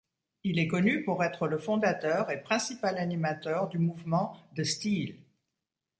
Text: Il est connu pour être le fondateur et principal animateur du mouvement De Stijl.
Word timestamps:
Il 0.43 0.57
est 0.57 0.65
connu 0.67 1.03
pour 1.03 1.23
être 1.23 1.47
le 1.47 1.59
fondateur 1.59 2.31
et 2.31 2.41
principal 2.41 2.97
animateur 2.97 3.67
du 3.67 3.77
mouvement 3.77 4.35
De 4.55 4.63
Stijl. 4.63 5.19